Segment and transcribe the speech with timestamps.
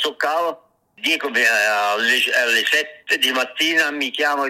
[0.00, 0.68] azzoccavo.
[0.94, 4.46] Dico alle, alle 7 di mattina mi chiamo,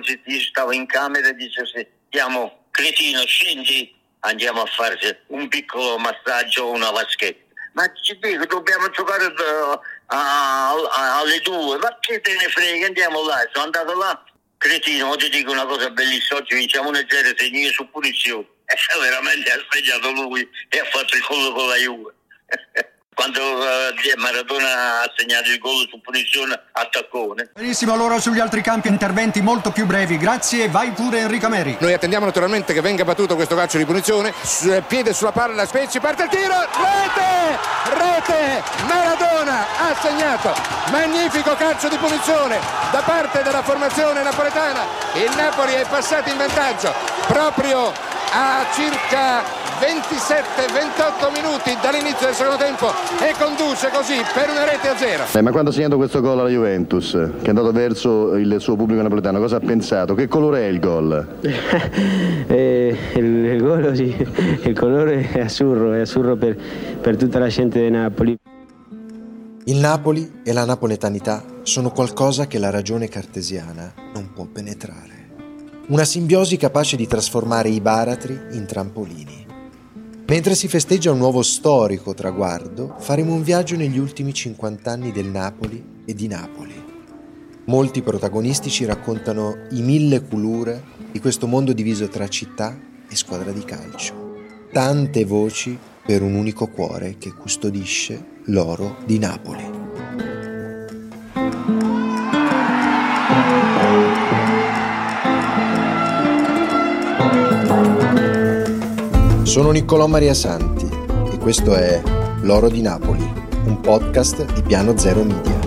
[0.50, 1.62] stavo in camera e dice
[2.08, 7.48] chiamo cretino, scendi, andiamo a farci un piccolo massaggio, una vaschetta.
[7.74, 12.86] Ma ci dico, dobbiamo giocare uh, a, a, alle due, ma che te ne frega,
[12.86, 14.24] andiamo là, sono andato là,
[14.58, 18.46] cretino, ti dico una cosa bellissima, oggi vinciamo 1-0, segni su punizione.
[18.70, 22.14] E veramente ha segnato lui e ha fatto il collo con la Juve.
[23.14, 27.50] quando uh, Maradona ha segnato il gol su punizione attaccone.
[27.54, 30.16] Benissimo, allora sugli altri campi interventi molto più brevi.
[30.16, 31.76] Grazie, vai pure Enrico Meri.
[31.80, 34.32] Noi attendiamo naturalmente che venga battuto questo calcio di punizione.
[34.42, 37.58] S- piede sulla palla, Spezzi, parte il tiro, rete!
[37.92, 38.62] Rete!
[38.86, 40.54] Maradona ha segnato.
[40.90, 42.58] Magnifico calcio di punizione
[42.90, 44.80] da parte della formazione napoletana.
[45.14, 46.92] Il Napoli è passato in vantaggio
[47.26, 47.92] proprio
[48.32, 54.96] a circa 27-28 minuti dall'inizio del secondo tempo e conduce così per una rete a
[54.96, 55.24] zero.
[55.32, 58.76] Eh, ma quando ha segnato questo gol alla Juventus, che è andato verso il suo
[58.76, 60.14] pubblico napoletano, cosa ha pensato?
[60.14, 61.38] Che colore è il gol?
[62.46, 64.14] eh, il, il, gol, sì.
[64.64, 66.58] il colore è azzurro, è azzurro per,
[67.00, 68.38] per tutta la gente di Napoli.
[69.64, 75.28] Il Napoli e la napoletanità sono qualcosa che la ragione cartesiana non può penetrare.
[75.88, 79.39] Una simbiosi capace di trasformare i baratri in trampolini.
[80.30, 85.26] Mentre si festeggia un nuovo storico traguardo, faremo un viaggio negli ultimi 50 anni del
[85.26, 86.72] Napoli e di Napoli.
[87.64, 92.78] Molti protagonisti ci raccontano i mille culure di questo mondo diviso tra città
[93.08, 94.36] e squadra di calcio.
[94.72, 99.78] Tante voci per un unico cuore che custodisce l'oro di Napoli.
[109.60, 110.88] Sono Niccolò Maria Santi
[111.30, 112.00] e questo è
[112.40, 113.22] L'Oro di Napoli,
[113.66, 115.58] un podcast di Piano Zero Media.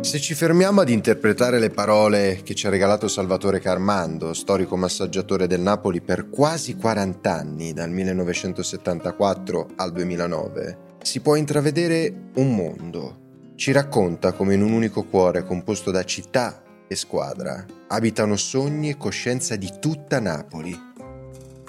[0.00, 5.46] Se ci fermiamo ad interpretare le parole che ci ha regalato Salvatore Carmando, storico massaggiatore
[5.46, 13.18] del Napoli per quasi 40 anni, dal 1974 al 2009, si può intravedere un mondo.
[13.56, 18.96] Ci racconta come in un unico cuore composto da città, e squadra abitano sogni e
[18.96, 20.90] coscienza di tutta Napoli.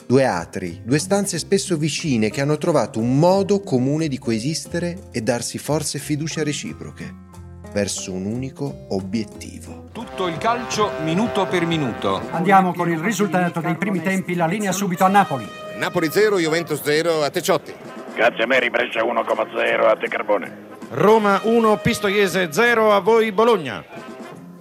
[0.06, 5.22] Due atri, due stanze spesso vicine che hanno trovato un modo comune di coesistere e
[5.22, 7.22] darsi forza e fiducia reciproche
[7.74, 9.90] verso un unico obiettivo.
[9.92, 12.22] Tutto il calcio minuto per minuto.
[12.32, 15.48] Andiamo con il risultato dei primi tempi, la linea subito a Napoli.
[15.78, 17.74] Napoli 0, Juventus 0 a Teciotti.
[18.16, 20.72] Grazie a Meri, Brescia 1,0 a te Carbone.
[20.92, 23.84] Roma 1, Pistoiese 0 a voi Bologna.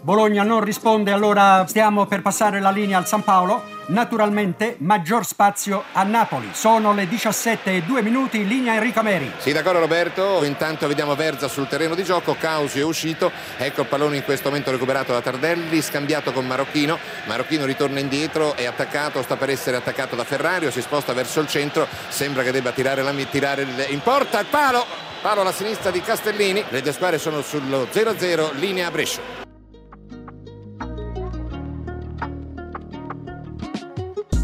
[0.04, 3.62] Bologna non risponde, allora stiamo per passare la linea al San Paolo.
[3.86, 6.48] Naturalmente maggior spazio a Napoli.
[6.50, 9.30] Sono le 17 e 2 minuti, linea Enrico Meri.
[9.38, 10.42] Sì, d'accordo Roberto.
[10.42, 12.34] Intanto vediamo Verza sul terreno di gioco.
[12.34, 13.30] Causi è uscito.
[13.56, 16.98] Ecco il pallone in questo momento recuperato da Tardelli, scambiato con Marocchino.
[17.26, 21.46] Marocchino ritorna indietro, è attaccato, sta per essere attaccato da Ferrario, si sposta verso il
[21.46, 21.86] centro.
[22.08, 24.84] Sembra che debba tirare, la, tirare in porta il palo.
[25.20, 26.64] Palo alla sinistra di Castellini.
[26.70, 29.41] Le due squadre sono sullo 0-0, linea Brescia.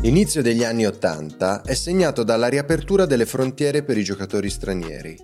[0.00, 5.16] L'inizio degli anni Ottanta è segnato dalla riapertura delle frontiere per i giocatori stranieri.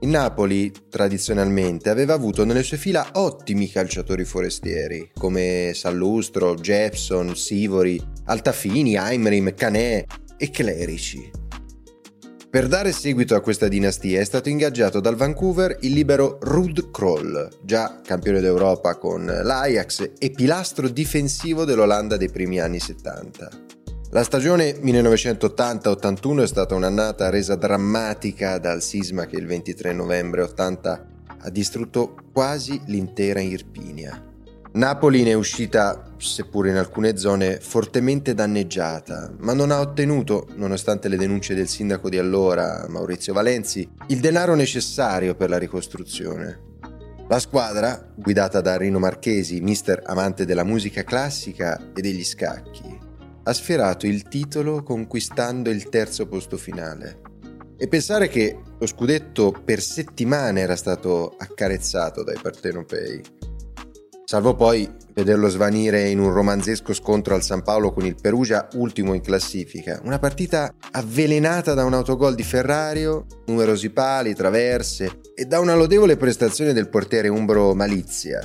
[0.00, 7.98] Il Napoli, tradizionalmente, aveva avuto nelle sue fila ottimi calciatori forestieri, come Sallustro, Jepson, Sivori,
[8.26, 10.04] Altafini, Aimrim, Canè
[10.36, 11.30] e Clerici.
[12.50, 17.48] Per dare seguito a questa dinastia è stato ingaggiato dal Vancouver il libero Rud Kroll,
[17.62, 23.64] già campione d'Europa con l'Ajax e pilastro difensivo dell'Olanda dei primi anni 70.
[24.10, 31.06] La stagione 1980-81 è stata un'annata resa drammatica dal sisma che il 23 novembre 80
[31.38, 34.22] ha distrutto quasi l'intera Irpinia.
[34.74, 41.08] Napoli ne è uscita, seppur in alcune zone, fortemente danneggiata, ma non ha ottenuto, nonostante
[41.08, 46.60] le denunce del sindaco di allora, Maurizio Valenzi, il denaro necessario per la ricostruzione.
[47.28, 53.05] La squadra, guidata da Rino Marchesi, mister amante della musica classica e degli scacchi,
[53.48, 57.20] ha sfiorato il titolo conquistando il terzo posto finale.
[57.78, 63.22] E pensare che lo scudetto per settimane era stato accarezzato dai partenopei.
[64.24, 69.14] Salvo poi vederlo svanire in un romanzesco scontro al San Paolo con il Perugia ultimo
[69.14, 70.00] in classifica.
[70.02, 76.16] Una partita avvelenata da un autogol di Ferrario, numerosi pali, traverse e da una lodevole
[76.16, 78.40] prestazione del portiere umbro Malizia.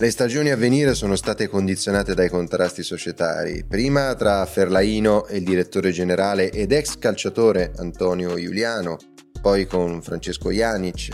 [0.00, 5.42] Le stagioni a venire sono state condizionate dai contrasti societari, prima tra Ferlaino e il
[5.42, 8.96] direttore generale ed ex calciatore Antonio Giuliano,
[9.42, 11.08] poi con Francesco Janic.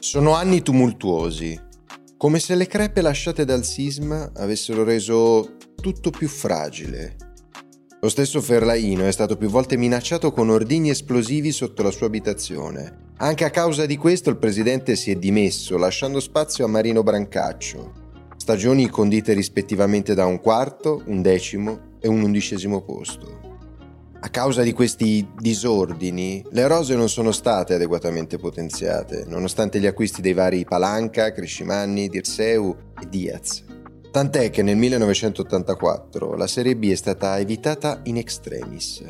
[0.00, 1.56] Sono anni tumultuosi,
[2.16, 7.14] come se le crepe lasciate dal sisma avessero reso tutto più fragile.
[8.00, 13.12] Lo stesso Ferlaino è stato più volte minacciato con ordigni esplosivi sotto la sua abitazione,
[13.16, 18.02] anche a causa di questo il presidente si è dimesso, lasciando spazio a Marino Brancaccio.
[18.36, 23.40] Stagioni condite rispettivamente da un quarto, un decimo e un undicesimo posto.
[24.20, 30.20] A causa di questi disordini, le rose non sono state adeguatamente potenziate, nonostante gli acquisti
[30.20, 33.64] dei vari Palanca, Crescimanni, Dirseu e Diaz.
[34.10, 39.02] Tant'è che nel 1984 la Serie B è stata evitata in extremis.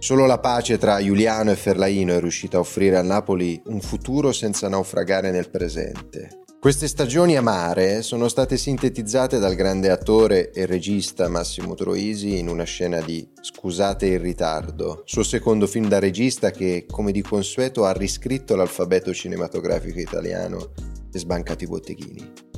[0.00, 4.32] Solo la pace tra Giuliano e Ferlaino è riuscita a offrire al Napoli un futuro
[4.32, 6.40] senza naufragare nel presente.
[6.58, 12.64] Queste stagioni amare sono state sintetizzate dal grande attore e regista Massimo Troisi in una
[12.64, 17.92] scena di Scusate il ritardo, suo secondo film da regista che, come di consueto, ha
[17.92, 20.72] riscritto l'alfabeto cinematografico italiano
[21.12, 22.49] e sbancato i botteghini.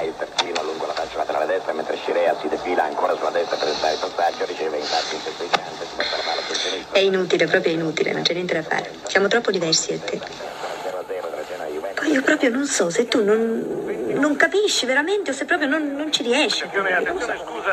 [0.00, 3.56] E il terzino lungo la faccia laterale destra mentre Scirea si defila ancora sulla destra
[3.56, 6.94] per entrare il passaggio, riceve infatti in festeggiante, si porta la palla sul sinistro.
[6.94, 8.94] È inutile, proprio inutile, non c'è niente da fare.
[9.06, 10.20] Siamo troppo diversi io e te.
[11.94, 13.84] Poi io proprio non so se tu non,
[14.14, 16.64] non capisci veramente o se proprio non, non ci riesci.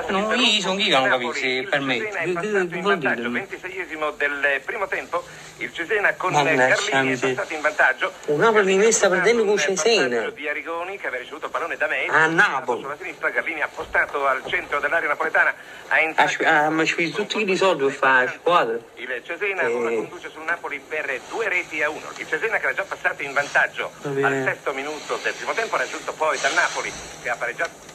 [0.07, 1.99] No, io sono chi che non capisci, per me.
[1.99, 3.47] Che, che, che vuol dire?
[3.95, 5.23] 26esimo del primo tempo,
[5.57, 8.11] il Cesena con Carlini è passato in vantaggio.
[8.27, 10.29] Un Napoli mi sta perdendo con Cesena.
[10.29, 12.05] Di Arigoni che aveva ricevuto il pallone da me.
[12.07, 12.81] A Napoli.
[12.81, 15.53] Sulla sinistra Carlini ha postato al centro dell'area napoletana.
[15.87, 18.77] Ha entrato ah, ma ci tutti i soldi per fare la squadra.
[18.95, 19.73] il Cesena Eh.
[19.73, 22.05] ora conduce sul Napoli per due reti a uno.
[22.17, 26.13] Il Cesena che era già passato in vantaggio al sesto minuto del primo tempo, raggiunto
[26.13, 27.93] poi dal Napoli che ha pareggiato.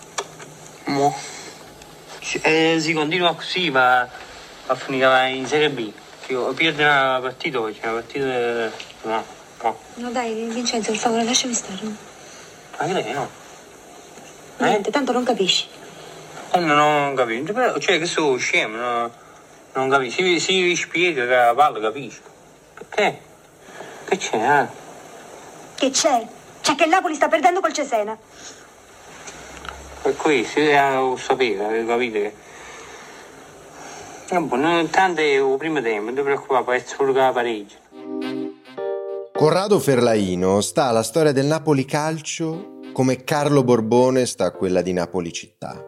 [0.85, 1.15] Mo.
[2.43, 4.09] Eh, si continua così, ma
[4.67, 5.93] a finire in Serie B.
[6.29, 8.25] Io perdo una partita, c'è una partita...
[8.25, 8.71] eh,
[9.03, 9.25] No,
[9.63, 9.79] no.
[9.95, 11.79] No dai, Vincenzo, per favore, lasciami stare.
[11.83, 11.97] no?
[12.79, 13.29] Ma che lei, no?
[14.59, 15.67] Niente, tanto non capisci.
[16.53, 16.79] Eh, non
[17.11, 19.11] ho capito, però, cioè che sono scemo, no?
[19.75, 20.23] non capisco.
[20.23, 22.29] Si, si spiega che la palla capisco.
[22.75, 23.21] Perché?
[24.09, 24.67] Che c'è, eh?
[25.77, 26.27] Che c'è?
[26.61, 28.17] C'è che il Napoli sta perdendo col Cesena.
[30.03, 32.35] Per questo io sapevo, avevo capito che...
[34.33, 37.75] Non tanto è il primo tempo, non può essere solo che pareggio.
[39.33, 44.93] Corrado Ferlaino sta alla storia del Napoli calcio come Carlo Borbone sta a quella di
[44.93, 45.85] Napoli città.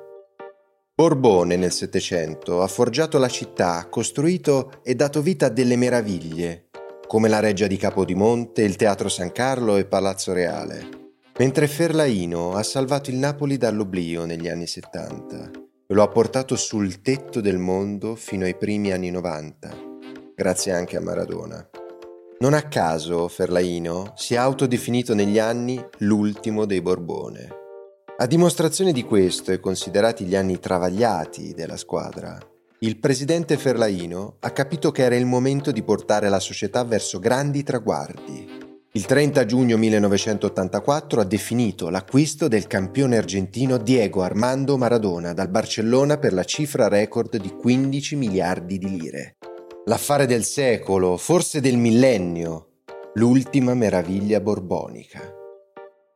[0.95, 6.69] Borbone nel Settecento ha forgiato la città, costruito e dato vita a delle meraviglie,
[7.07, 10.89] come la Reggia di Capodimonte, il Teatro San Carlo e Palazzo Reale,
[11.39, 15.62] mentre Ferlaino ha salvato il Napoli dall'oblio negli anni 70
[15.93, 19.71] lo ha portato sul tetto del mondo fino ai primi anni 90,
[20.35, 21.69] grazie anche a Maradona.
[22.39, 27.49] Non a caso Ferlaino si è autodefinito negli anni l'ultimo dei Borbone.
[28.17, 32.39] A dimostrazione di questo e considerati gli anni travagliati della squadra,
[32.79, 37.63] il presidente Ferlaino ha capito che era il momento di portare la società verso grandi
[37.63, 38.62] traguardi.
[38.95, 46.19] Il 30 giugno 1984 ha definito l'acquisto del campione argentino Diego Armando Maradona dal Barcellona
[46.19, 49.37] per la cifra record di 15 miliardi di lire.
[49.87, 52.67] L'affare del secolo, forse del millennio,
[53.15, 55.21] l'ultima meraviglia borbonica.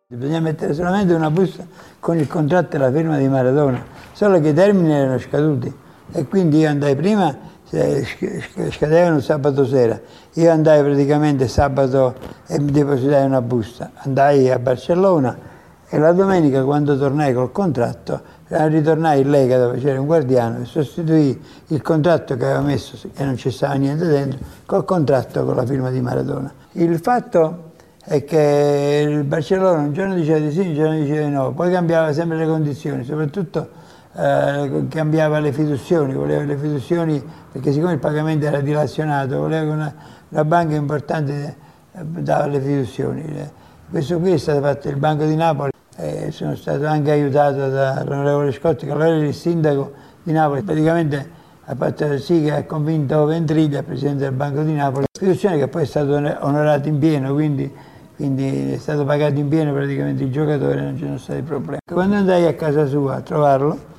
[0.08, 1.66] Bisogna mettere solamente una busta
[1.98, 5.72] con il contratto e la firma di Maradona, solo che i termini erano scaduti
[6.12, 7.36] e quindi io andai prima,
[7.68, 10.00] sc- scadevano sabato sera,
[10.34, 12.14] io andai praticamente sabato
[12.46, 15.54] e mi depositai una busta, andai a Barcellona
[15.88, 20.60] e la domenica quando tornai col contratto eh, ritornai in Lega dove c'era un guardiano
[20.62, 25.44] e sostituì il contratto che aveva messo e non ci stava niente dentro col contratto
[25.44, 26.52] con la firma di Maradona.
[26.72, 27.72] Il fatto
[28.04, 31.72] è che il Barcellona un giorno diceva di sì, un giorno diceva di no, poi
[31.72, 33.68] cambiava sempre le condizioni, soprattutto
[34.16, 39.70] eh, cambiava le fiduzioni, voleva le fiduzioni perché siccome il pagamento era dilazionato, voleva che
[39.70, 39.94] una,
[40.30, 41.56] una banca importante
[41.92, 43.50] eh, dava le fiduzioni.
[43.90, 48.52] Questo qui è stato fatto il Banco di Napoli e sono stato anche aiutato dall'onorevole
[48.52, 49.92] Scotti che allora era il sindaco
[50.22, 51.30] di Napoli, praticamente
[51.64, 55.82] ha fatto sì che ha convinto Ventriglia, presidente del Banco di Napoli, istituzione che poi
[55.82, 57.72] è stata onorata in pieno, quindi,
[58.16, 61.78] quindi è stato pagato in pieno praticamente il giocatore, non ci sono stati problemi.
[61.90, 63.94] Quando andai a casa sua a trovarlo,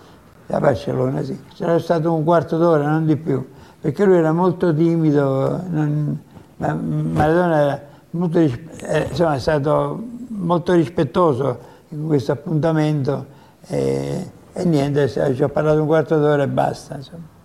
[0.48, 3.46] a Barcellona sì, c'era stato un quarto d'ora, non di più,
[3.80, 6.20] perché lui era molto timido, non,
[6.58, 13.25] ma Maradona era molto, eh, insomma, è stato molto rispettoso con questo appuntamento
[13.68, 16.96] e, e niente, ci ho parlato un quarto d'ora e basta.
[16.96, 17.37] Insomma.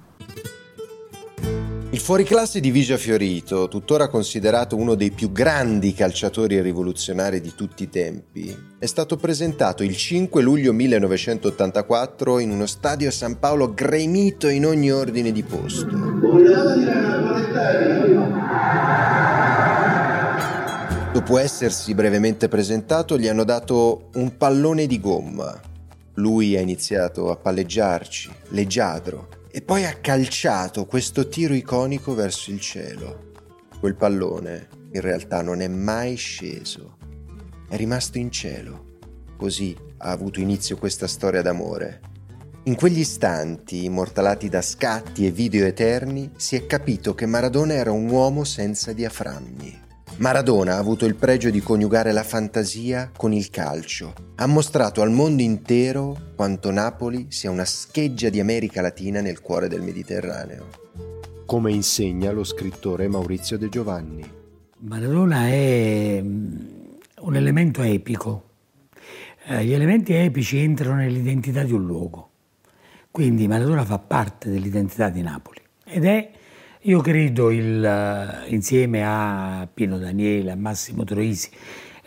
[2.03, 7.89] Fuoriclasse di Vigia Fiorito, tuttora considerato uno dei più grandi calciatori rivoluzionari di tutti i
[7.89, 14.49] tempi, è stato presentato il 5 luglio 1984 in uno stadio a San Paolo gremito
[14.49, 15.87] in ogni ordine di posto.
[21.13, 25.57] Dopo essersi brevemente presentato, gli hanno dato un pallone di gomma.
[26.15, 32.59] Lui ha iniziato a palleggiarci, leggiadro, e poi ha calciato questo tiro iconico verso il
[32.59, 33.33] cielo.
[33.79, 36.97] Quel pallone in realtà non è mai sceso,
[37.69, 38.99] è rimasto in cielo.
[39.37, 42.01] Così ha avuto inizio questa storia d'amore.
[42.65, 47.93] In quegli istanti, immortalati da scatti e video eterni, si è capito che Maradona era
[47.93, 49.82] un uomo senza diaframmi.
[50.19, 54.13] Maradona ha avuto il pregio di coniugare la fantasia con il calcio.
[54.37, 59.69] Ha mostrato al mondo intero quanto Napoli sia una scheggia di America Latina nel cuore
[59.69, 60.69] del Mediterraneo.
[61.45, 64.25] Come insegna lo scrittore Maurizio De Giovanni.
[64.79, 66.57] Maradona è mm,
[67.21, 68.51] un elemento epico.
[69.47, 72.31] Eh, gli elementi epici entrano nell'identità di un luogo.
[73.11, 76.31] Quindi Maradona fa parte dell'identità di Napoli ed è
[76.83, 81.49] io credo il, eh, insieme a Pino Daniele, a Massimo Troisi,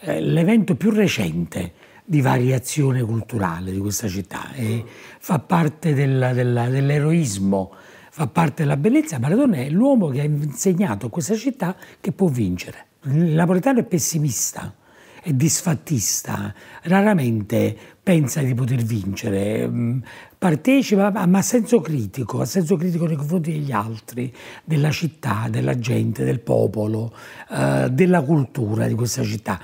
[0.02, 4.84] eh, l'evento più recente di variazione culturale di questa città e
[5.20, 7.72] fa parte della, della, dell'eroismo,
[8.12, 9.18] fa parte della bellezza.
[9.18, 12.88] Maradona è l'uomo che ha insegnato a questa città che può vincere.
[13.04, 14.74] Il napoletano è pessimista,
[15.22, 16.54] è disfattista,
[16.84, 20.00] raramente pensa di poter vincere, mm,
[20.46, 24.32] partecipa ma a senso critico, a senso critico nei confronti degli altri,
[24.64, 27.12] della città, della gente, del popolo,
[27.50, 29.60] eh, della cultura di questa città.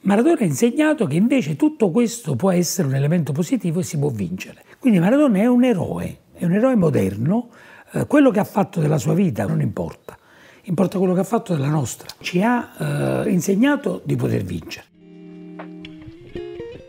[0.00, 4.08] Maradona ha insegnato che invece tutto questo può essere un elemento positivo e si può
[4.08, 4.64] vincere.
[4.80, 7.50] Quindi Maradona è un eroe, è un eroe moderno,
[7.92, 10.18] eh, quello che ha fatto della sua vita non importa,
[10.62, 12.08] importa quello che ha fatto della nostra.
[12.18, 14.86] Ci ha eh, insegnato di poter vincere.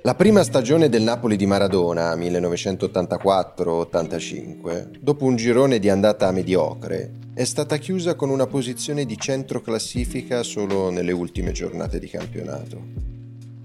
[0.05, 7.43] La prima stagione del Napoli di Maradona, 1984-85, dopo un girone di andata mediocre, è
[7.43, 12.79] stata chiusa con una posizione di centro classifica solo nelle ultime giornate di campionato.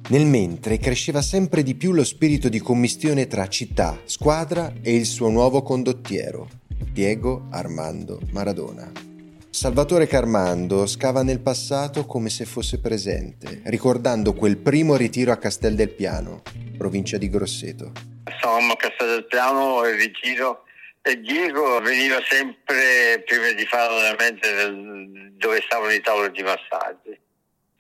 [0.09, 5.05] Nel mentre cresceva sempre di più lo spirito di commistione tra città, squadra e il
[5.05, 6.49] suo nuovo condottiero,
[6.91, 9.10] Diego Armando Maradona.
[9.51, 15.75] Salvatore Carmando scava nel passato come se fosse presente, ricordando quel primo ritiro a Castel
[15.75, 16.43] del Piano,
[16.79, 17.93] provincia di Grosseto.
[18.39, 20.63] Stavamo a Castel del Piano, il ritiro,
[21.03, 27.17] e Diego veniva sempre, prima di fare l'allenamento, dove stavano i tavoli di massaggio.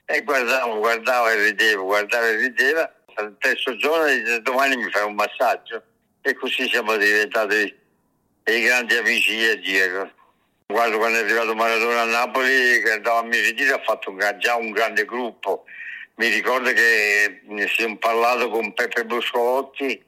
[0.05, 2.93] E guardavo, guardavo e ridevo, guardavo e rideva.
[3.15, 5.83] Al terzo giorno dice domani mi fai un massaggio.
[6.21, 7.73] E così siamo diventati
[8.43, 10.11] dei grandi amici io e Diego.
[10.71, 14.55] Guarda, quando è arrivato Maradona a Napoli, che andava a Miritino, ha fatto un, già
[14.55, 15.65] un grande gruppo.
[16.15, 20.00] Mi ricordo che ne siamo parlato con Peppe Buscolotti,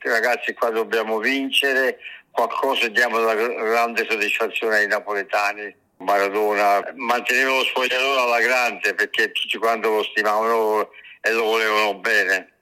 [0.00, 1.98] ragazzi qua dobbiamo vincere,
[2.32, 5.72] qualcosa diamo la grande soddisfazione ai napoletani.
[5.98, 12.52] Maradona manteneva lo spogliatore alla grande perché tutti quanto lo stimavano e lo volevano bene.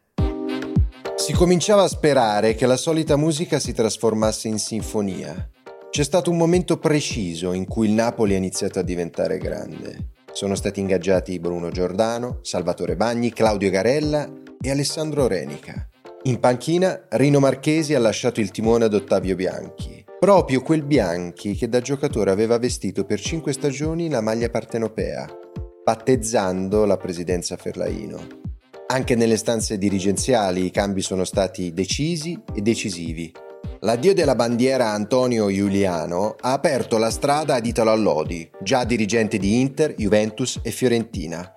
[1.16, 5.48] Si cominciava a sperare che la solita musica si trasformasse in sinfonia.
[5.96, 10.10] C'è stato un momento preciso in cui il Napoli ha iniziato a diventare grande.
[10.30, 15.88] Sono stati ingaggiati Bruno Giordano, Salvatore Bagni, Claudio Garella e Alessandro Renica.
[16.24, 21.66] In panchina Rino Marchesi ha lasciato il timone ad Ottavio Bianchi, proprio quel Bianchi che
[21.66, 25.26] da giocatore aveva vestito per cinque stagioni la maglia partenopea,
[25.82, 28.18] battezzando la presidenza Ferlaino.
[28.88, 33.32] Anche nelle stanze dirigenziali i cambi sono stati decisi e decisivi.
[33.80, 39.60] L'addio della bandiera Antonio Giuliano ha aperto la strada ad Italo Allodi, già dirigente di
[39.60, 41.54] Inter, Juventus e Fiorentina.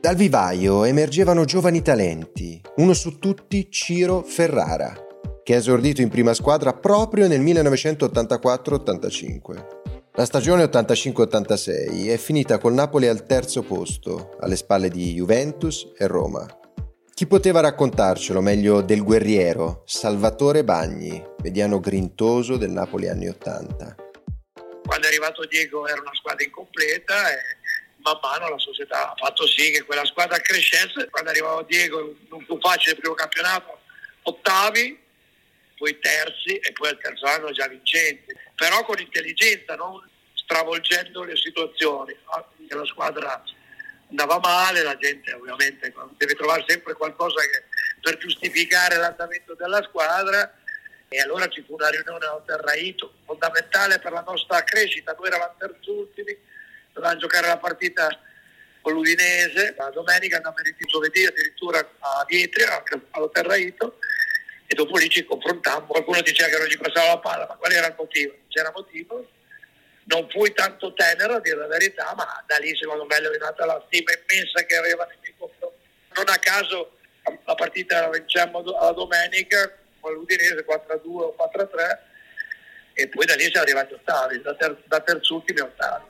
[0.00, 4.94] Dal vivaio emergevano giovani talenti, uno su tutti Ciro Ferrara,
[5.42, 9.66] che ha esordito in prima squadra proprio nel 1984-85.
[10.14, 16.06] La stagione 85-86 è finita col Napoli al terzo posto, alle spalle di Juventus e
[16.06, 16.46] Roma.
[17.14, 23.94] Chi poteva raccontarcelo meglio del guerriero Salvatore Bagni, mediano grintoso del Napoli anni Ottanta?
[24.82, 27.38] Quando è arrivato Diego era una squadra incompleta e
[27.98, 31.10] man mano la società ha fatto sì che quella squadra crescesse.
[31.10, 33.80] Quando è arrivato Diego non fu facile il primo campionato,
[34.22, 34.98] ottavi,
[35.76, 40.00] poi terzi e poi al terzo anno già vincenti, però con intelligenza, non
[40.32, 42.16] stravolgendo le situazioni.
[42.68, 43.42] La squadra
[44.12, 47.64] andava male, la gente ovviamente deve trovare sempre qualcosa che
[48.00, 50.56] per giustificare l'andamento della squadra.
[51.08, 55.54] E allora ci fu una riunione a Terraito, fondamentale per la nostra crescita, noi eravamo
[55.58, 56.34] terzultimi,
[56.90, 58.08] dovevamo giocare la partita
[58.80, 63.98] con l'Udinese, la domenica andavamo in giovedì addirittura a Vietria, anche all'Oterraito,
[64.66, 67.72] e dopo lì ci confrontammo, qualcuno diceva che non ci passava la palla, ma qual
[67.72, 68.34] era il motivo?
[68.48, 69.28] C'era motivo,
[70.04, 73.66] non fui tanto tenero a dire la verità, ma da lì secondo me è nata
[73.66, 75.78] la stima immensa che aveva nei miei confronti.
[76.14, 76.92] Non a caso
[77.44, 82.10] la partita la vincemmo la domenica con l'Udinese 4-2 o 4-3
[82.94, 86.04] e poi da lì siamo arrivati ottavi, da, ter- da terzultimi ottavi.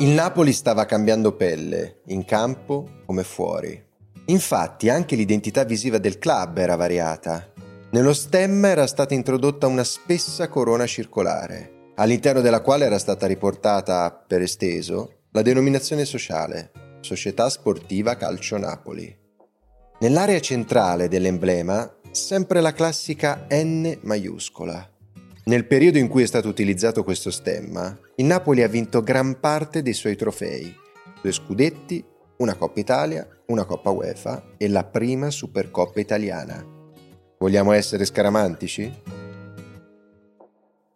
[0.00, 3.92] Il Napoli stava cambiando pelle, in campo come fuori.
[4.26, 7.52] Infatti anche l'identità visiva del club era variata.
[7.90, 14.10] Nello stemma era stata introdotta una spessa corona circolare, all'interno della quale era stata riportata,
[14.10, 16.70] per esteso, la denominazione sociale,
[17.00, 19.16] Società Sportiva Calcio Napoli.
[20.00, 24.88] Nell'area centrale dell'emblema, sempre la classica N maiuscola,
[25.46, 29.82] nel periodo in cui è stato utilizzato questo stemma, il Napoli ha vinto gran parte
[29.82, 30.74] dei suoi trofei,
[31.20, 32.02] due scudetti,
[32.38, 36.64] una Coppa Italia, una Coppa UEFA e la prima Supercoppa italiana.
[37.38, 38.90] Vogliamo essere scaramantici?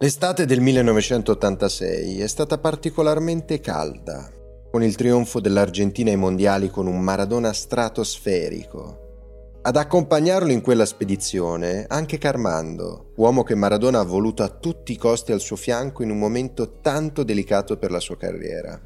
[0.00, 4.30] L'estate del 1986 è stata particolarmente calda,
[4.70, 11.84] con il trionfo dell'Argentina ai mondiali con un Maradona stratosferico, ad accompagnarlo in quella spedizione
[11.88, 16.10] anche Carmando, uomo che Maradona ha voluto a tutti i costi al suo fianco in
[16.10, 18.80] un momento tanto delicato per la sua carriera.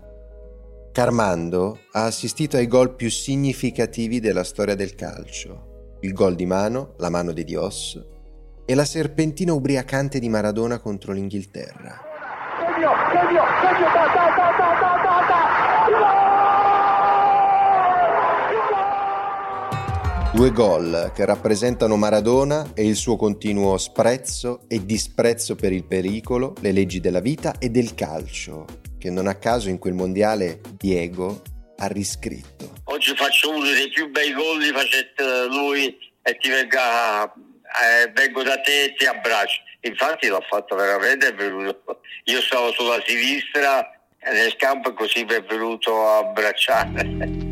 [0.93, 6.95] Carmando ha assistito ai gol più significativi della storia del calcio, il gol di mano,
[6.97, 8.03] la mano di Dios,
[8.65, 12.01] e la serpentina ubriacante di Maradona contro l'Inghilterra.
[12.59, 13.93] Segno, segno, segno,
[20.33, 26.55] Due gol che rappresentano Maradona e il suo continuo sprezzo e disprezzo per il pericolo,
[26.61, 28.65] le leggi della vita e del calcio,
[28.97, 31.43] che non a caso in quel mondiale Diego
[31.77, 32.73] ha riscritto.
[32.85, 37.31] Oggi faccio uno dei più bei gol di facette lui e ti venga,
[37.81, 39.63] eh, vengo da te e ti abbraccio.
[39.81, 42.01] Infatti l'ho fatto veramente, è venuto.
[42.25, 43.91] Io stavo sulla sinistra
[44.31, 47.51] nel campo e così mi è venuto a abbracciare.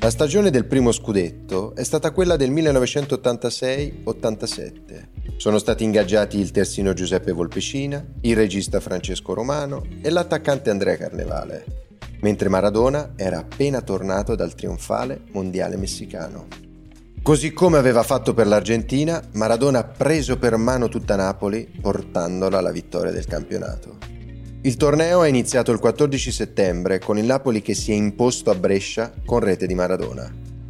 [0.00, 5.36] La stagione del primo scudetto è stata quella del 1986-87.
[5.36, 11.64] Sono stati ingaggiati il terzino Giuseppe Volpecina, il regista Francesco Romano e l'attaccante Andrea Carnevale,
[12.22, 16.71] mentre Maradona era appena tornato dal trionfale mondiale messicano.
[17.22, 22.72] Così come aveva fatto per l'Argentina, Maradona ha preso per mano tutta Napoli portandola alla
[22.72, 23.98] vittoria del campionato.
[24.62, 28.56] Il torneo è iniziato il 14 settembre con il Napoli che si è imposto a
[28.56, 30.28] Brescia con rete di Maradona.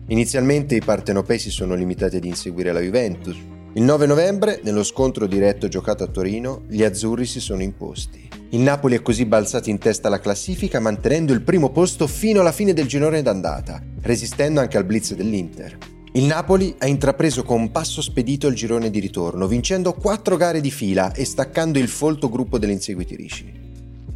[0.09, 3.37] Inizialmente i partenopei si sono limitati ad inseguire la Juventus.
[3.73, 8.29] Il 9 novembre, nello scontro diretto giocato a Torino, gli azzurri si sono imposti.
[8.51, 12.53] Il Napoli è così balzato in testa alla classifica mantenendo il primo posto fino alla
[12.53, 15.92] fine del girone d'andata, resistendo anche al blitz dell'Inter.
[16.15, 20.71] Il Napoli ha intrapreso con passo spedito il girone di ritorno, vincendo quattro gare di
[20.71, 23.61] fila e staccando il folto gruppo dell'inseguiti Risci.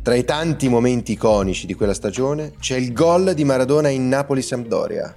[0.03, 5.15] Tra i tanti momenti iconici di quella stagione c'è il gol di Maradona in Napoli-Sampdoria.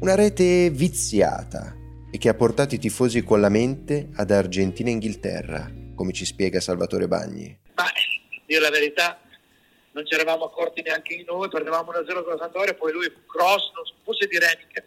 [0.00, 1.74] Una rete viziata
[2.10, 6.26] e che ha portato i tifosi con la mente ad Argentina e Inghilterra, come ci
[6.26, 7.58] spiega Salvatore Bagni.
[7.76, 7.84] Ma,
[8.44, 9.18] dire la verità,
[9.92, 13.84] non ci eravamo accorti neanche noi, perdevamo 1-0 con la Sampdoria, poi lui cross, non
[14.04, 14.84] fosse di Renica,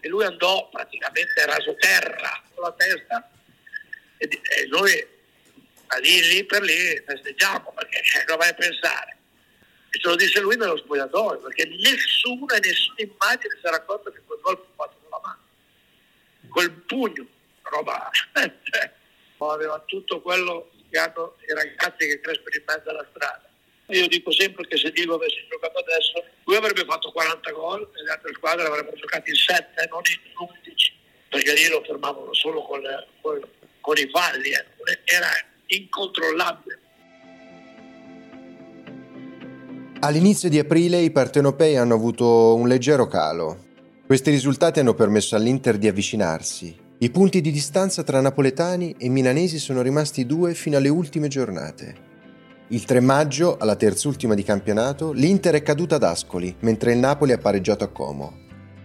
[0.00, 3.30] e lui andò praticamente raso terra con la testa
[4.16, 4.92] e, e noi
[6.00, 9.16] lì, lì per lì festeggiamo perché eh, cosa vai a pensare?
[9.90, 14.10] E ce lo disse lui nello spogliatoio perché nessuno e nessuna immagine si era accorto
[14.10, 15.42] che quel gol fu fatto con la mano,
[16.48, 17.26] col pugno,
[17.62, 18.10] roba.
[18.62, 18.92] Cioè,
[19.38, 23.49] aveva tutto quello che hanno i ragazzi che crescono in mezzo alla strada.
[23.90, 28.02] Io dico sempre che se Diego avesse giocato adesso, lui avrebbe fatto 40 gol e
[28.02, 30.92] le altre squadre avrebbero giocato in 7, non in 11,
[31.28, 32.80] perché lì lo fermavano solo con,
[33.20, 33.40] con,
[33.80, 34.50] con i falli.
[34.50, 34.64] Eh.
[35.04, 35.28] Era
[35.66, 36.78] incontrollabile.
[40.02, 43.68] All'inizio di aprile i partenopei hanno avuto un leggero calo.
[44.06, 46.74] Questi risultati hanno permesso all'Inter di avvicinarsi.
[46.98, 52.09] I punti di distanza tra napoletani e milanesi sono rimasti due fino alle ultime giornate.
[52.72, 57.32] Il 3 maggio, alla terzultima di campionato, l'Inter è caduta ad Ascoli, mentre il Napoli
[57.32, 58.32] ha pareggiato a Como.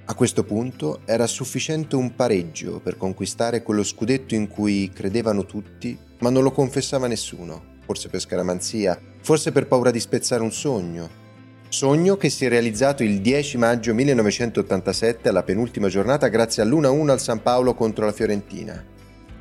[0.06, 5.96] A questo punto era sufficiente un pareggio per conquistare quello scudetto in cui credevano tutti,
[6.22, 11.24] ma non lo confessava nessuno, forse per scaramanzia, forse per paura di spezzare un sogno,
[11.70, 17.20] Sogno che si è realizzato il 10 maggio 1987 alla penultima giornata grazie all'1-1 al
[17.20, 18.82] San Paolo contro la Fiorentina.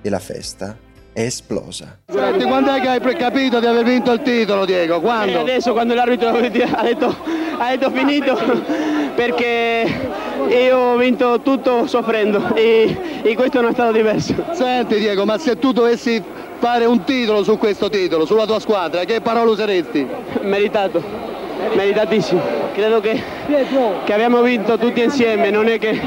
[0.02, 0.76] E la festa
[1.14, 1.98] è esplosa.
[2.06, 5.00] Senti, quando è che hai capito di aver vinto il titolo, Diego?
[5.00, 5.38] Quando?
[5.38, 7.16] E adesso quando l'arbitro ha detto,
[7.56, 8.36] ha detto finito,
[9.14, 10.10] perché
[10.48, 14.34] io ho vinto tutto soffrendo e, e questo non è stato diverso.
[14.52, 16.22] Senti Diego, ma se tu dovessi
[16.58, 20.06] fare un titolo su questo titolo, sulla tua squadra, che parola useresti?
[20.42, 21.33] Meritato
[21.72, 22.40] meritatissimo.
[22.72, 23.22] Credo che,
[24.04, 26.00] che, abbiamo vinto tutti insieme, non è che,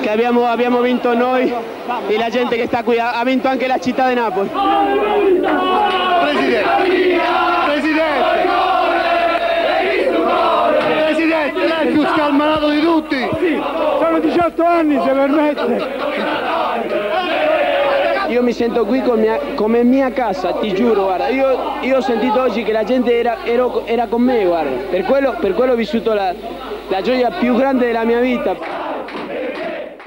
[0.00, 1.52] che abbiamo, abbiamo, vinto noi
[2.08, 4.48] e la gente che sta qui, ha, ha vinto anche la città di Napoli.
[6.20, 6.68] Presidente,
[7.66, 8.50] Presidente,
[11.04, 13.28] Presidente, lei è il più scalmanato di tutti.
[14.00, 16.01] Sono 18 anni se permette.
[18.32, 21.28] Io mi sento qui mia, come mia casa, ti giuro, guarda.
[21.28, 24.88] Io, io, ho sentito oggi che la gente era, ero, era con me, guarda.
[24.88, 26.34] Per quello, per quello ho vissuto la,
[26.88, 28.56] la gioia più grande della mia vita.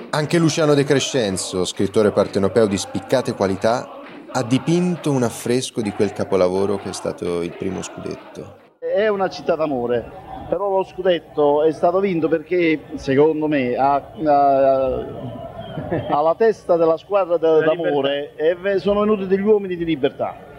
[0.09, 3.99] Anche Luciano De Crescenzo, scrittore partenopeo di spiccate qualità,
[4.31, 8.57] ha dipinto un affresco di quel capolavoro che è stato il primo scudetto.
[8.79, 10.03] È una città d'amore,
[10.49, 15.54] però lo scudetto è stato vinto perché, secondo me, ha, ha
[16.09, 20.53] alla testa della squadra d'amore e sono venuti degli uomini di libertà.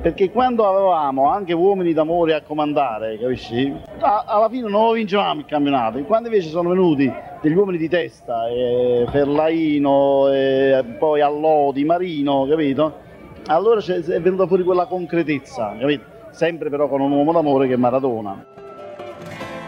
[0.00, 3.70] Perché quando avevamo anche uomini d'amore a comandare, capisci?
[4.00, 5.98] alla fine non lo vincevamo il campionato.
[6.04, 13.08] Quando invece sono venuti degli uomini di testa, eh, Ferlaino, eh, poi Allodi, Marino, capito?
[13.46, 16.04] Allora è venuta fuori quella concretezza, capito?
[16.30, 18.46] Sempre però con un uomo d'amore che è Maradona.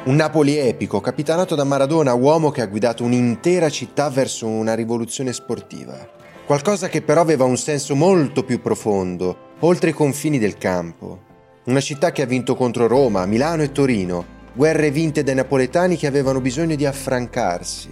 [0.05, 5.33] Un Napoli epico, capitanato da Maradona, uomo che ha guidato un'intera città verso una rivoluzione
[5.33, 5.97] sportiva.
[6.45, 11.23] Qualcosa che però aveva un senso molto più profondo, oltre i confini del campo.
[11.67, 16.09] Una città che ha vinto contro Roma, Milano e Torino, guerre vinte dai napoletani che
[16.09, 17.91] avevano bisogno di affrancarsi.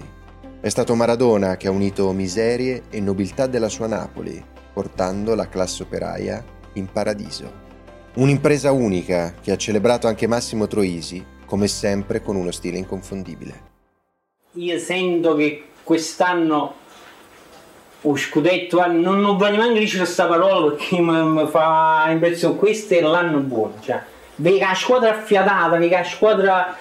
[0.61, 5.85] È stato Maradona che ha unito miserie e nobiltà della sua Napoli, portando la classe
[5.85, 7.69] operaia in paradiso.
[8.17, 13.69] Un'impresa unica che ha celebrato anche Massimo Troisi come sempre con uno stile inconfondibile.
[14.53, 16.75] Io sento che quest'anno
[18.03, 23.01] o scudetto non, non voglio neanche dire questa parola perché mi, fa impressione questo è
[23.03, 24.01] l'anno buono cioè,
[24.37, 26.77] vedi che la squadra affiatata che la squadra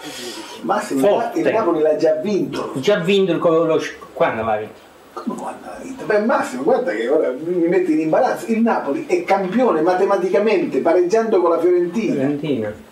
[0.62, 1.40] Massimo forte.
[1.40, 3.82] il Napoli l'ha già vinto già vinto il lo,
[4.14, 4.80] quando l'ha vinto?
[5.12, 6.06] come quando l'ha vinto?
[6.06, 11.42] beh Massimo guarda che ora mi metti in imbarazzo il Napoli è campione matematicamente pareggiando
[11.42, 12.88] con la Fiorentina Fiorentina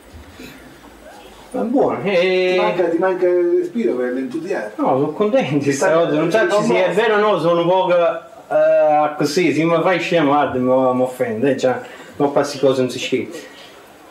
[1.51, 1.99] ma buono.
[2.03, 2.51] E...
[2.53, 4.83] Ti, manca, ti manca il respiro per l'entusiasmo.
[4.83, 6.11] No, sono contento sta cosa.
[6.11, 9.99] Non so se è vero o no, sono un po' uh, così, se mi fai
[9.99, 11.75] scemo, guarda, mi offende, cioè,
[12.17, 13.55] non passi cose non si scrive.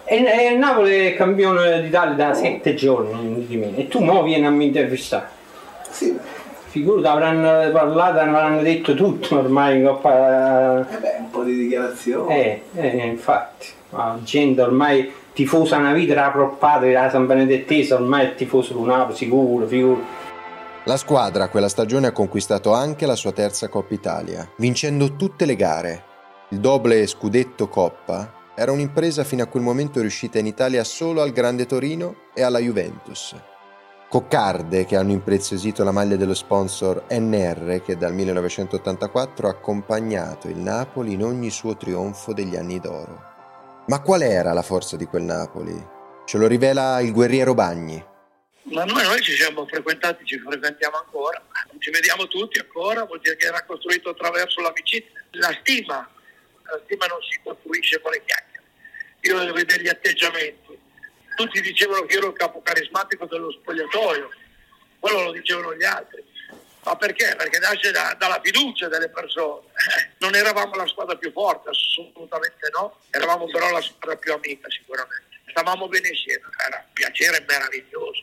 [0.05, 3.77] E, e il Napoli è campione d'Italia da sette giorni di me.
[3.77, 5.29] E tu mo vieni a mi intervistare.
[5.91, 6.17] Sì.
[6.77, 9.83] Figurati, avranno parlato, avranno detto tutto ormai.
[9.83, 10.81] Coppa...
[10.81, 12.35] Eh beh, un po' di dichiarazioni.
[12.35, 18.27] Eh, eh infatti, la gente ormai tifosa una vita era proppata da San Benedettese, ormai
[18.27, 20.01] è tifoso di Napoli, sicuro, figuro.
[20.85, 25.57] La squadra quella stagione ha conquistato anche la sua terza Coppa Italia, vincendo tutte le
[25.57, 26.05] gare.
[26.51, 31.33] Il doble scudetto Coppa era un'impresa fino a quel momento riuscita in Italia solo al
[31.33, 33.35] Grande Torino e alla Juventus.
[34.09, 40.59] Coccarde che hanno impreziosito la maglia dello sponsor NR che dal 1984 ha accompagnato il
[40.59, 43.83] Napoli in ogni suo trionfo degli anni d'oro.
[43.89, 45.75] Ma qual era la forza di quel Napoli?
[46.25, 48.03] Ce lo rivela il guerriero Bagni.
[48.71, 51.43] Ma noi, noi ci siamo frequentati, ci frequentiamo ancora,
[51.79, 55.21] ci vediamo tutti ancora, vuol dire che era costruito attraverso l'amicizia.
[55.33, 56.09] La stima,
[56.63, 58.65] la stima non si costruisce con le chiacchiere.
[59.23, 60.79] Io devo vedere gli atteggiamenti.
[61.37, 64.31] Tutti dicevano che ero il capo carismatico dello spogliatoio,
[64.99, 66.25] quello lo dicevano gli altri
[66.87, 67.35] ma perché?
[67.37, 69.63] Perché nasce da, dalla fiducia delle persone.
[70.19, 75.25] Non eravamo la squadra più forte, assolutamente no, eravamo però la squadra più amica sicuramente.
[75.51, 78.23] Stavamo bene insieme, era un piacere meraviglioso.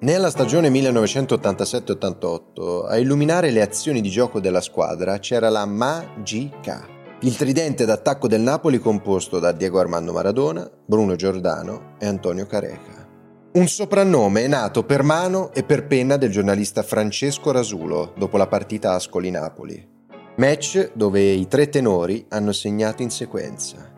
[0.00, 6.88] Nella stagione 1987-88 a illuminare le azioni di gioco della squadra c'era la Magica,
[7.22, 13.06] il tridente d'attacco del Napoli composto da Diego Armando Maradona, Bruno Giordano e Antonio Careca.
[13.52, 18.94] Un soprannome nato per mano e per penna del giornalista Francesco Rasulo dopo la partita
[18.94, 19.88] Ascoli-Napoli.
[20.36, 23.92] Match dove i tre tenori hanno segnato in sequenza.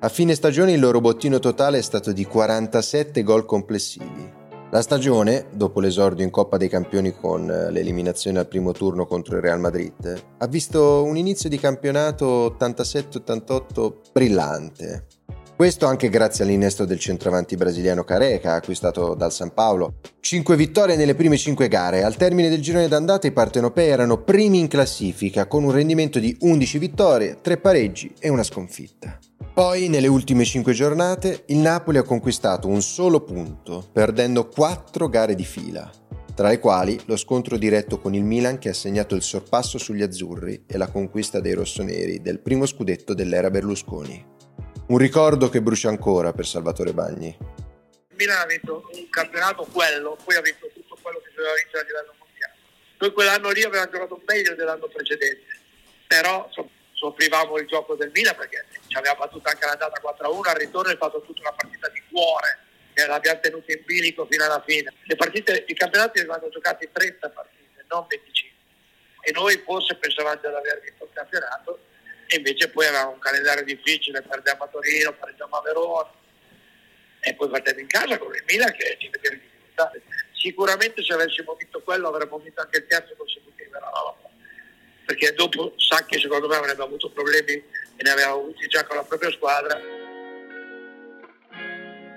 [0.00, 4.42] A fine stagione il loro bottino totale è stato di 47 gol complessivi.
[4.74, 9.40] La stagione, dopo l'esordio in Coppa dei Campioni con l'eliminazione al primo turno contro il
[9.40, 15.06] Real Madrid, ha visto un inizio di campionato 87-88 brillante.
[15.54, 20.00] Questo anche grazie all'innesto del centravanti brasiliano Careca, acquistato dal San Paolo.
[20.18, 22.02] Cinque vittorie nelle prime cinque gare.
[22.02, 26.36] Al termine del girone d'andata i partenopei erano primi in classifica, con un rendimento di
[26.40, 29.20] 11 vittorie, 3 pareggi e una sconfitta.
[29.54, 35.36] Poi, nelle ultime cinque giornate, il Napoli ha conquistato un solo punto, perdendo quattro gare
[35.36, 35.88] di fila,
[36.34, 40.02] tra le quali lo scontro diretto con il Milan che ha segnato il sorpasso sugli
[40.02, 44.26] azzurri e la conquista dei rossoneri del primo scudetto dell'era Berlusconi.
[44.88, 47.28] Un ricordo che brucia ancora per Salvatore Bagni.
[47.28, 51.78] Il Milan ha vinto un campionato quello, poi ha vinto tutto quello che doveva vincere
[51.78, 52.54] a livello mondiale.
[52.98, 55.46] Noi quell'anno lì avevamo giocato meglio dell'anno precedente,
[56.08, 56.50] però
[56.94, 60.96] soffrivamo il gioco del Milan perché ci aveva battuto anche l'andata 4-1, al ritorno è
[60.96, 62.58] fatto tutta una partita di cuore
[62.94, 64.92] che l'abbiamo tenuto in bilico fino alla fine.
[65.02, 68.52] Le partite, i campionati vanno giocati 30 partite, non 25.
[69.22, 71.78] E noi forse pensavamo di aver vinto il campionato
[72.26, 76.10] e invece poi avevamo un calendario difficile, perdiamo a Torino, perdiamo a Verona
[77.20, 79.92] e poi partiamo in casa con il Milan che ci in difficoltà.
[80.32, 84.23] Sicuramente se avessimo vinto quello avremmo vinto anche il terzo consecutivo, no?
[85.04, 89.02] Perché dopo Sacchi secondo me avrebbe avuto problemi e ne aveva avuti già con la
[89.02, 89.78] propria squadra.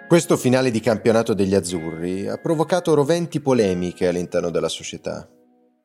[0.08, 5.28] Questo finale di campionato degli azzurri ha provocato roventi polemiche all'interno della società.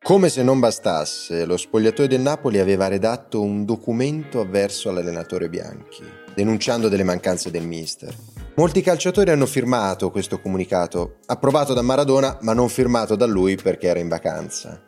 [0.01, 6.05] Come se non bastasse, lo spogliatoio del Napoli aveva redatto un documento avverso all'allenatore Bianchi,
[6.35, 8.15] denunciando delle mancanze del mister.
[8.55, 13.87] Molti calciatori hanno firmato questo comunicato, approvato da Maradona ma non firmato da lui perché
[13.89, 14.83] era in vacanza.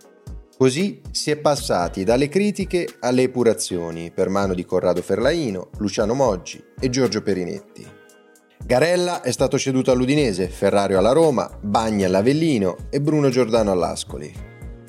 [0.57, 6.63] Così si è passati dalle critiche alle epurazioni per mano di Corrado Ferlaino, Luciano Moggi
[6.79, 7.85] e Giorgio Perinetti.
[8.65, 14.33] Garella è stato ceduto all'Udinese, Ferrario alla Roma, Bagni all'Avellino e Bruno Giordano all'Ascoli.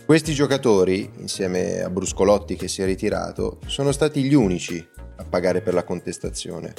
[0.05, 5.61] Questi giocatori, insieme a Bruscolotti che si è ritirato, sono stati gli unici a pagare
[5.61, 6.73] per la contestazione.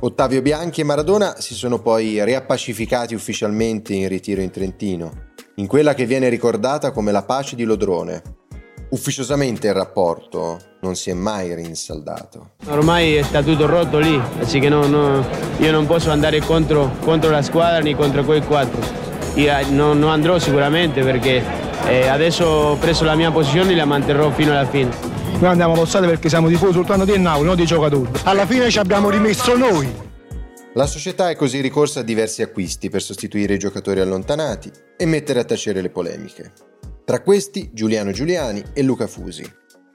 [0.00, 5.94] Ottavio Bianchi e Maradona si sono poi riappacificati ufficialmente in ritiro in Trentino, in quella
[5.94, 8.22] che viene ricordata come la pace di Lodrone.
[8.90, 12.52] Ufficiosamente il rapporto non si è mai rinsaldato.
[12.68, 15.24] Ormai è tutto rotto lì, così che no, no,
[15.58, 18.80] io non posso andare contro, contro, la squadra né contro quei quattro.
[19.34, 21.42] Io non, non andrò sicuramente perché
[21.86, 24.90] eh, adesso ho preso la mia posizione e la manterrò fino alla fine.
[25.38, 28.10] Noi andiamo allo perché siamo tifosi soltanto di Napoli, non di giocatori.
[28.24, 30.12] Alla fine ci abbiamo rimesso noi.
[30.76, 35.38] La società è così ricorsa a diversi acquisti per sostituire i giocatori allontanati e mettere
[35.38, 36.52] a tacere le polemiche.
[37.04, 39.44] Tra questi Giuliano Giuliani e Luca Fusi.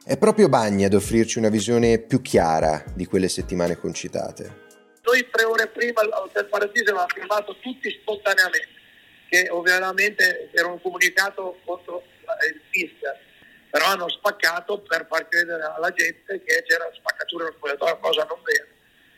[0.06, 4.68] È proprio Bagni ad offrirci una visione più chiara di quelle settimane concitate.
[5.04, 8.80] Noi tre ore prima all'Hotel Paradiso avevamo firmato tutti spontaneamente,
[9.28, 12.04] che ovviamente era un comunicato contro
[12.50, 13.20] il mister,
[13.70, 18.40] però hanno spaccato per far credere alla gente che c'era spaccatura nel spogliatoio, cosa non
[18.46, 18.69] vera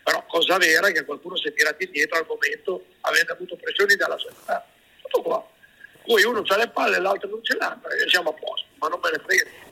[0.03, 3.95] però cosa vera è che qualcuno si è tirato indietro al momento avendo avuto pressioni
[3.95, 4.65] dalla società.
[5.01, 5.47] Tutto qua.
[6.05, 8.87] Poi uno ha le palle e l'altro non ce l'ha, e siamo a posto, ma
[8.87, 9.69] non me ne frega niente.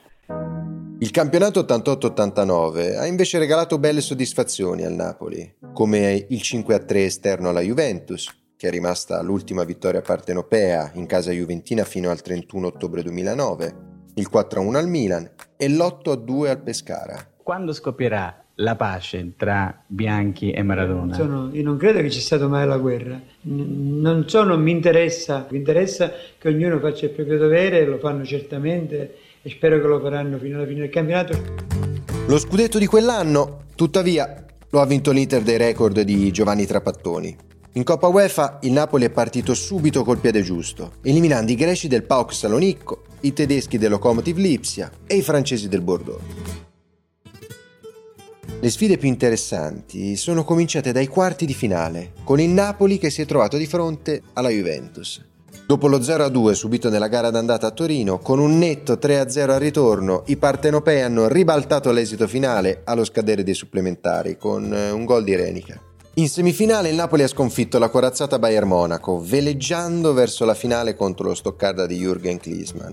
[1.01, 7.61] Il campionato 88-89 ha invece regalato belle soddisfazioni al Napoli, come il 5-3 esterno alla
[7.61, 13.75] Juventus, che è rimasta l'ultima vittoria partenopea in casa juventina fino al 31 ottobre 2009,
[14.15, 17.31] il 4-1 al Milan e l'8-2 al Pescara.
[17.41, 21.13] Quando scoppierà la pace tra Bianchi e Maradona?
[21.13, 24.71] Sono, io non credo che ci sia stata mai la guerra, non so, non mi
[24.71, 29.87] interessa, mi interessa che ognuno faccia il proprio dovere, lo fanno certamente e spero che
[29.87, 31.37] lo faranno fino alla fine del campionato.
[32.27, 37.35] Lo scudetto di quell'anno, tuttavia, lo ha vinto l'Inter dei record di Giovanni Trapattoni.
[37.73, 42.03] In Coppa UEFA il Napoli è partito subito col piede giusto, eliminando i greci del
[42.03, 46.67] PAOK Salonicco, i tedeschi del Lokomotiv Lipsia e i francesi del Bordeaux.
[48.61, 53.21] Le sfide più interessanti sono cominciate dai quarti di finale, con il Napoli che si
[53.21, 55.23] è trovato di fronte alla Juventus.
[55.65, 60.23] Dopo lo 0-2 subito nella gara d'andata a Torino, con un netto 3-0 al ritorno,
[60.25, 65.35] i partenopei hanno ribaltato l'esito finale allo scadere dei supplementari con eh, un gol di
[65.37, 65.79] Renica.
[66.15, 71.29] In semifinale il Napoli ha sconfitto la corazzata Bayern Monaco, veleggiando verso la finale contro
[71.29, 72.91] lo Stoccarda di Jürgen Klinsmann.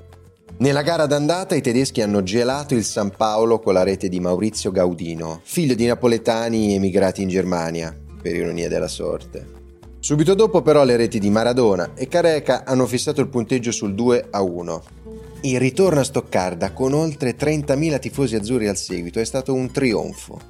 [0.58, 4.70] Nella gara d'andata i tedeschi hanno gelato il San Paolo con la rete di Maurizio
[4.70, 9.46] Gaudino, figlio di napoletani emigrati in Germania, per ironia della sorte.
[9.98, 14.28] Subito dopo però le reti di Maradona e Careca hanno fissato il punteggio sul 2
[14.30, 14.82] a 1.
[15.42, 20.40] Il ritorno a Stoccarda con oltre 30.000 tifosi azzurri al seguito è stato un trionfo.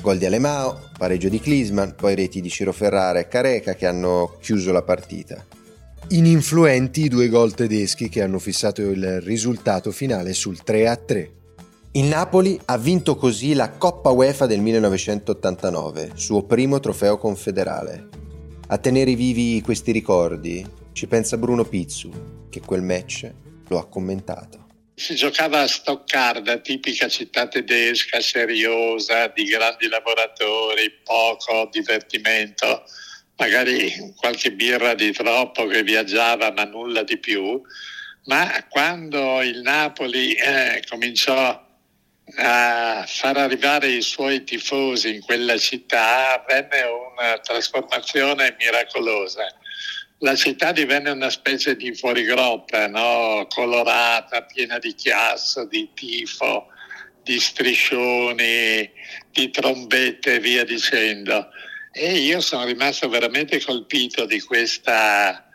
[0.00, 4.34] Gol di Alemao, pareggio di Klisman, poi reti di Ciro Ferrara e Careca che hanno
[4.40, 5.60] chiuso la partita
[6.14, 11.30] ininfluenti i due gol tedeschi che hanno fissato il risultato finale sul 3-3.
[11.92, 18.08] Il Napoli ha vinto così la Coppa UEFA del 1989, suo primo trofeo confederale.
[18.68, 22.10] A tenere vivi questi ricordi ci pensa Bruno Pizzu,
[22.50, 23.30] che quel match
[23.68, 24.66] lo ha commentato.
[24.94, 32.84] Si giocava a Stoccarda, tipica città tedesca, seriosa, di grandi lavoratori, poco divertimento,
[33.36, 37.60] magari qualche birra di troppo che viaggiava, ma nulla di più.
[38.24, 41.70] Ma quando il Napoli eh, cominciò
[42.36, 49.46] a far arrivare i suoi tifosi in quella città avvenne una trasformazione miracolosa.
[50.18, 53.46] La città divenne una specie di fuorigroppa, no?
[53.48, 56.68] colorata, piena di chiasso, di tifo,
[57.24, 58.88] di striscioni,
[59.32, 61.48] di trombette e via dicendo.
[61.94, 65.46] E io sono rimasto veramente colpito di questa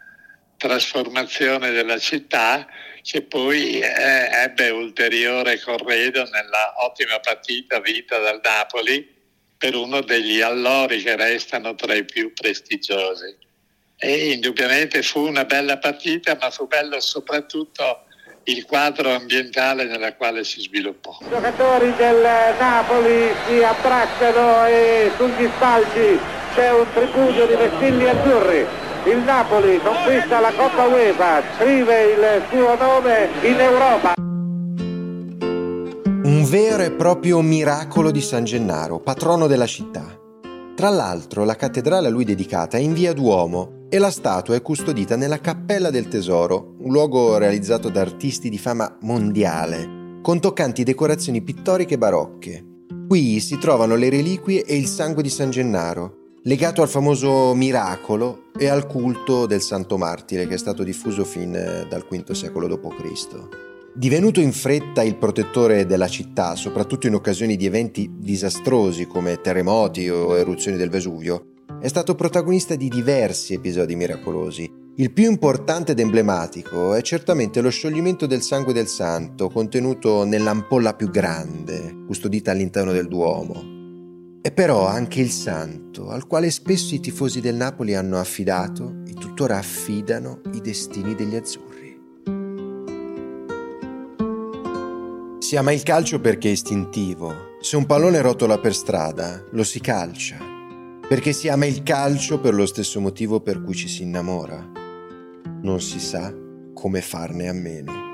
[0.56, 2.68] trasformazione della città
[3.02, 9.16] che poi eh, ebbe ulteriore corredo nella ottima partita vinta dal Napoli
[9.58, 13.36] per uno degli allori che restano tra i più prestigiosi.
[13.98, 18.07] E indubbiamente fu una bella partita, ma fu bello soprattutto
[18.48, 21.18] il quadro ambientale nella quale si sviluppò.
[21.22, 22.22] I giocatori del
[22.60, 26.20] Napoli si abbracciano e sugli spalti
[26.54, 32.76] c'è un tripudio di vestilli azzurri il Napoli conquista la Coppa UEFA, scrive il suo
[32.76, 34.14] nome in Europa.
[36.24, 40.04] Un vero e proprio miracolo di San Gennaro, patrono della città.
[40.76, 44.62] Tra l'altro, la cattedrale a lui dedicata è in via Duomo e la statua è
[44.62, 50.84] custodita nella Cappella del Tesoro, un luogo realizzato da artisti di fama mondiale, con toccanti
[50.84, 52.66] decorazioni pittoriche barocche.
[53.08, 58.50] Qui si trovano le reliquie e il sangue di San Gennaro, legato al famoso miracolo
[58.58, 62.68] e al culto del santo martire che è stato diffuso fin eh, dal V secolo
[62.68, 63.66] d.C.
[63.96, 70.10] Divenuto in fretta il protettore della città, soprattutto in occasioni di eventi disastrosi come terremoti
[70.10, 74.70] o eruzioni del Vesuvio, è stato protagonista di diversi episodi miracolosi.
[74.96, 80.96] Il più importante ed emblematico è certamente lo scioglimento del sangue del santo contenuto nell'ampolla
[80.96, 83.76] più grande, custodita all'interno del Duomo,
[84.48, 89.12] è però anche il santo al quale spesso i tifosi del Napoli hanno affidato e
[89.12, 91.76] tuttora affidano i destini degli azzurri.
[95.40, 97.56] Si ama il calcio perché è istintivo.
[97.60, 100.47] Se un pallone rotola per strada, lo si calcia.
[101.08, 104.72] Perché si ama il calcio per lo stesso motivo per cui ci si innamora.
[105.62, 106.34] Non si sa
[106.74, 108.06] come farne a meno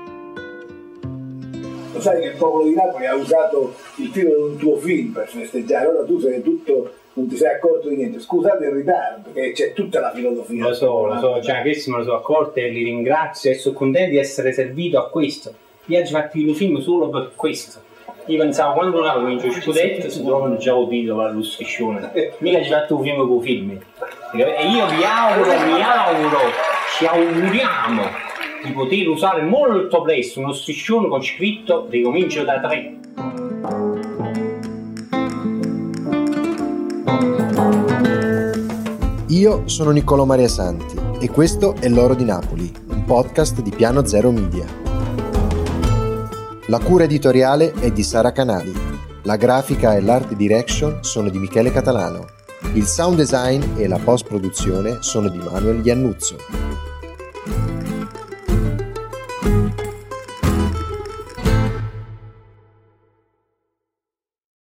[1.94, 5.12] lo sai che il popolo di Napoli ha usato il titolo di un tuo film
[5.12, 8.18] per festeggiare, ora tu sei tutto non ti sei accorto di niente.
[8.18, 10.64] Scusate il ritardo, perché c'è tutta la filosofia.
[10.64, 13.76] Lo so, lo so, cioè, questi me lo sono accorto e li ringrazio e sono
[13.76, 15.54] contento di essere servito a questo.
[15.86, 17.80] Io ho fatto il film solo per questo.
[18.26, 22.10] Io pensavo quando una comincia il scudetto si trovano già un titolo alla striscione.
[22.38, 23.70] Mica ci fatto un film con film.
[24.32, 26.38] E io vi auguro, mi auguro,
[26.96, 28.02] ci auguriamo
[28.64, 32.96] di poter usare molto presto uno striscione con scritto ricomincio da 3.
[39.28, 44.02] Io sono Niccolò Maria Santi e questo è L'Oro di Napoli, un podcast di Piano
[44.06, 44.93] Zero Media.
[46.68, 48.72] La cura editoriale è di Sara Canali,
[49.24, 52.24] la grafica e l'art direction sono di Michele Catalano,
[52.72, 56.38] il sound design e la post produzione sono di Manuel Iannuzzo.